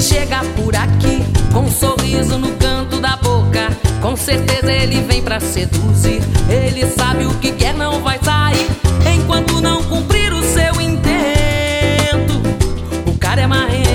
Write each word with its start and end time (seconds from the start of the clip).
chega 0.00 0.44
por 0.56 0.76
aqui 0.76 1.24
com 1.52 1.60
um 1.60 1.70
sorriso 1.70 2.38
no 2.38 2.52
canto 2.56 3.00
da 3.00 3.16
boca, 3.16 3.68
com 4.00 4.16
certeza 4.16 4.70
ele 4.70 5.00
vem 5.02 5.22
pra 5.22 5.40
seduzir. 5.40 6.20
Ele 6.48 6.86
sabe 6.86 7.26
o 7.26 7.34
que 7.34 7.52
quer, 7.52 7.74
não 7.74 8.00
vai 8.00 8.18
sair 8.22 8.66
enquanto 9.14 9.60
não 9.60 9.82
cumprir 9.84 10.32
o 10.32 10.42
seu 10.42 10.80
intento. 10.80 12.40
O 13.06 13.18
cara 13.18 13.42
é 13.42 13.46
marrento. 13.46 13.87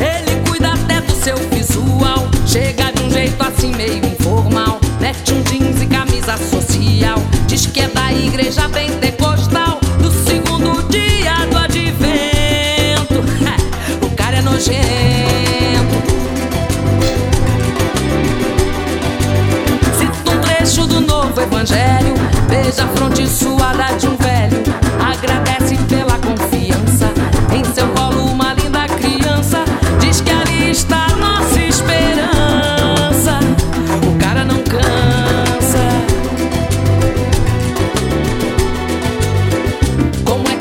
Ele 0.00 0.48
cuida 0.48 0.72
até 0.72 1.02
do 1.02 1.12
seu 1.12 1.36
visual. 1.50 2.26
Chega 2.46 2.90
de 2.92 3.02
um 3.02 3.10
jeito 3.10 3.42
assim 3.42 3.74
meio 3.76 4.06
informal. 4.06 4.80
Mete 5.00 5.34
um 5.34 5.42
jeans 5.42 5.82
e 5.82 5.86
camisa 5.86 6.38
social. 6.38 7.18
Diz 7.46 7.66
que 7.66 7.80
é 7.80 7.88
da 7.88 8.10
igreja 8.10 8.66
pentecostal. 8.70 9.15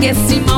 Que 0.05 0.09
esse 0.09 0.39
mal 0.41 0.54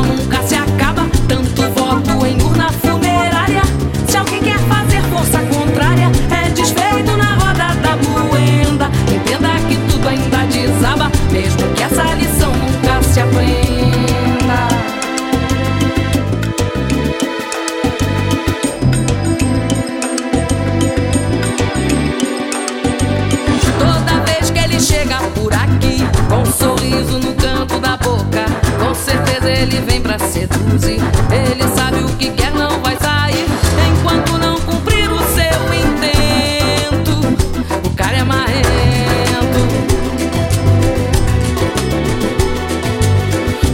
grande. 30.78 30.98
Ele 31.32 31.68
sabe 31.76 32.04
o 32.04 32.08
que 32.18 32.30
quer, 32.32 32.52
não 32.54 32.80
vai 32.82 32.96
sair 32.98 33.46
enquanto 33.90 34.38
não 34.38 34.60
cumprir 34.62 35.12
o 35.12 35.20
seu 35.20 35.74
intento. 35.74 37.20
O 37.84 37.90
cara 37.96 38.18
é 38.18 38.24
marrento. 38.24 38.58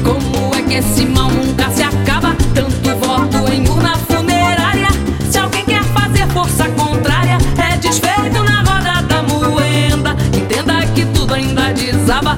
Como 0.04 0.56
é 0.56 0.62
que 0.62 0.76
esse 0.76 1.06
mal 1.06 1.30
nunca 1.30 1.70
se 1.72 1.84
acaba? 1.84 2.36
Tanto 2.54 2.96
voto 2.98 3.52
em 3.52 3.68
urna 3.68 3.98
funerária. 4.10 4.90
Se 5.30 5.38
alguém 5.38 5.66
quer 5.66 5.84
fazer 5.84 6.28
força 6.30 6.70
contrária, 6.70 7.38
é 7.58 7.78
desfeito 7.78 8.44
na 8.44 8.62
roda 8.62 9.02
da 9.02 9.24
moenda. 9.24 10.16
Entenda 10.34 10.86
que 10.88 11.06
tudo 11.06 11.34
ainda 11.34 11.74
desaba. 11.74 12.38